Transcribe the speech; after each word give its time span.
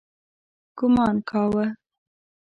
ګومان 0.77 1.15
کاوه. 1.29 1.65